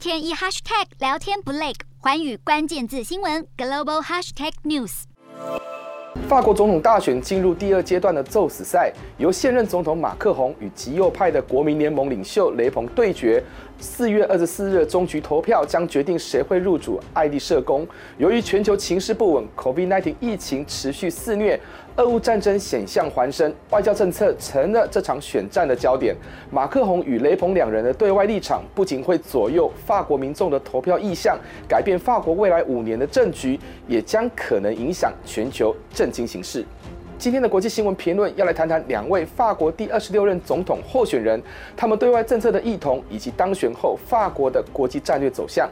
[0.00, 5.02] 天一 hashtag 聊天不累，环宇关键字新闻 global hashtag news。
[6.26, 13.44] 法国总统大选进入第二阶段的宙死赛，由现任总统马克宏与极右派的国民联盟领袖雷鹏对决。
[13.80, 17.86] 四月二十四日终局投票将决定谁会入主爱丽舍宫。
[18.18, 21.58] 由于全球情势不稳，COVID-19 疫情持续肆虐，
[21.96, 26.14] 俄乌战争险象环生，外交政策成了这场选战的焦点。
[26.50, 36.62] 马克宏与雷鹏两人的对外立场不仅会左右法国民众的投票意向，改变法国未来五年的政局，也将可能影响全球政经形势。
[37.20, 41.38] 今天的国际新闻评论要来谈谈两位法国第二十六任总统候选人，
[41.76, 45.68] 他们对外政策的异同，以及当选后法国的国际战略走向。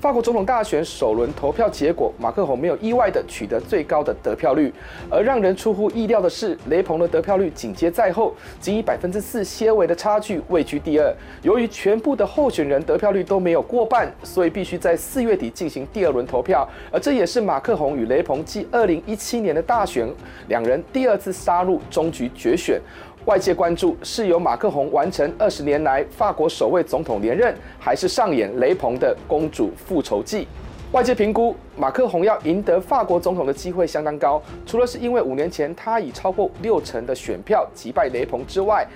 [0.00, 4.72] 法国总统大选首轮投票结果，马克宏没有意外的取得最高的得票率，
[5.10, 11.14] 而让人出乎意料的是，雷鹏的得票率紧接在后，仅以百分之四些微的差距位居第二。
[11.42, 20.08] 由于全部的候选人得票率都没有过半，所以必须在四月底进行第二轮投票，而这也是马克宏与雷鹏继二零一七年的大选，
[20.48, 22.80] 两人第二次杀入终局决选。
[23.26, 30.48] 外界关注是由马克宏完成二十年来法国首位总统连任，还是上演雷鹏的公主复仇记？
[30.92, 38.86] 外界评估，马克宏要赢得法国总统的机会相当高，除了是因为五年前他以超过六成的选票击败雷鹏之外。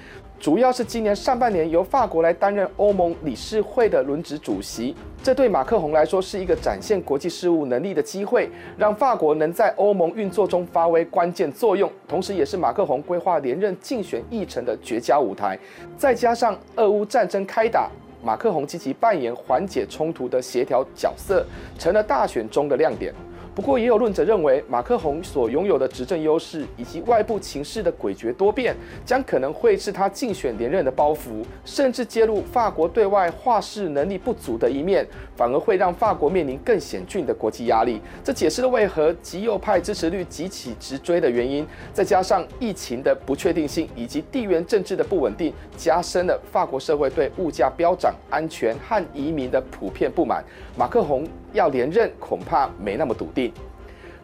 [0.41, 15.59] 主要是今年上半年由法国来担任欧盟理事会的轮值主席，这对马克宏来说是一个展现国际事务能力的机会，让法国能在欧盟运作中发挥关键作用，同时也是马克宏规划连任竞选议程的绝佳舞台。
[15.97, 17.89] 再加上俄乌战争开打，
[18.23, 21.47] 马克宏积极扮演缓解冲突的协调角色，
[21.79, 23.15] 成了大选中的亮点。
[23.55, 28.75] 不过，也有论者认为，马克宏所拥有的执政优势以及外部情势的诡谲多变，
[29.05, 38.01] 将可能会是他竞选连任的包袱，甚至揭露法国对外话事能力不足的一面，反而会让法国面临更险峻的国际压力。
[38.25, 41.65] 这解释了为何极右派支持率急起直追的原因。
[41.93, 50.43] 再加上疫情的不确定性以及地缘政治的不稳定，加深了法国社会对物价飙涨、安全和移民的普遍不满。
[50.77, 53.44] 马克宏要连任，恐怕没那么笃定。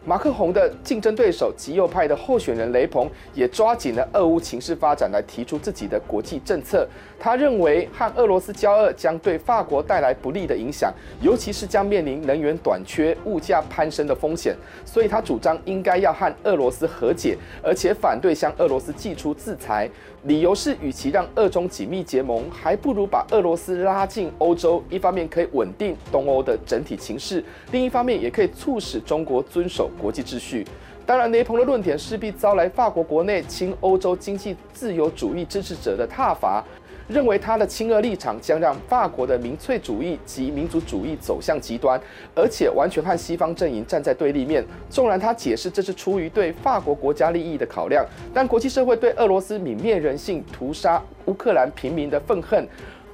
[0.03, 6.87] 马克宏的竞争对手极右派的候选人雷鹏也抓紧了俄乌情势发展来提出自己的国际政策。
[7.19, 10.91] 他认为和俄罗斯交恶将对法国带来不利的影响，
[11.21, 14.55] 尤其是将面临能源短缺、物价攀升的风险。
[14.83, 19.87] 所以他主张应该要和俄罗斯和解，而且反对向俄罗斯祭出制裁。
[20.23, 24.83] 理由是，与其让俄中紧密结盟，还不如把俄罗斯拉进欧洲。
[24.89, 30.65] 一方面可以稳定东欧的整体情势，另一方面也可以促使中国遵守国际秩序。
[31.05, 36.63] 当然，雷朋的论点势必遭来法国国内亲欧洲经济自由主义支持者的挞伐。
[37.07, 41.99] 认为他的亲俄立场将让法国的民粹主义及民族主义走向极端，
[42.33, 44.63] 而且完全和西方阵营站在对立面。
[44.89, 52.65] 纵然他解释这是出于对法国国家利益的考量，但国际社会对俄罗斯泯灭人性、屠杀乌克兰平民的愤恨，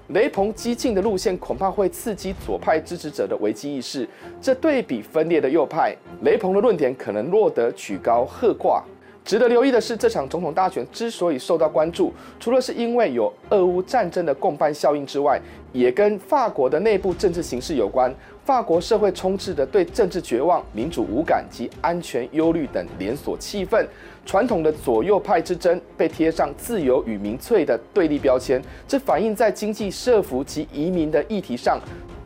[0.10, 4.08] 雷鹏激进的路线恐怕会刺激左派支持者的危机意识。
[4.42, 8.82] 这对比分裂的右派，雷鹏的论点可能落得曲高和寡。
[9.28, 15.38] 值得留意的是，这场总统大选之所以受到关注，除了是因为有俄乌战争的共伴效应之外，
[15.74, 18.10] 也跟法国的内部政治形势有关。
[18.46, 23.86] 法国社会充斥着对政治绝望、民主无感及安全忧虑等连锁气氛，
[24.26, 31.78] 传统的左右派之争被贴上自由与民粹的对立标签，这反映在经济社福及移民的议题上。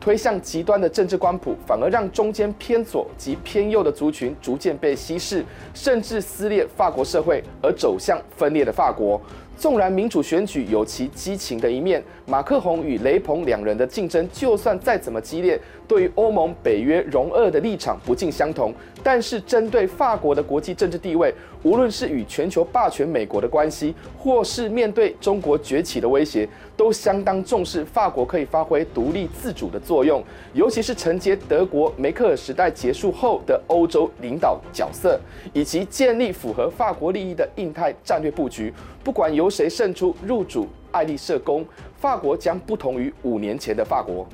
[0.02, 9.20] 推向极端的政治光谱，反而让中间偏左及偏右的族群逐渐被稀释，甚至撕裂法国社会，而走向分裂的法国。
[9.56, 18.74] 纵然民主选举有其激情的一面，马克宏与雷鹏两人的竞争，就算再怎么激烈，对于欧盟、北约融俄的立场不尽相同。
[19.04, 21.32] 但是针对法国的国际政治地位，
[21.62, 26.48] 无论是与全球霸权美国的关系，或是面对中国崛起的威胁，
[26.82, 30.20] 都相当重视法国可以发挥独立自主的作用，
[30.52, 35.16] 尤其是承接德国梅克尔时代结束后的欧洲领导角色，
[35.52, 38.74] 以及建立符合法国利益的印太战略布局。
[39.04, 41.64] 不管由谁胜出入主爱丽舍宫，
[42.00, 44.26] 法国将不同于五年前的法国。